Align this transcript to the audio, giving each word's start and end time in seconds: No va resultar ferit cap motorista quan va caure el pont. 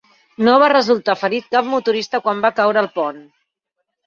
No 0.45 0.53
va 0.61 0.69
resultar 0.71 1.15
ferit 1.23 1.51
cap 1.57 1.69
motorista 1.75 2.21
quan 2.25 2.41
va 2.47 2.53
caure 2.63 2.83
el 2.85 2.91
pont. 2.97 3.23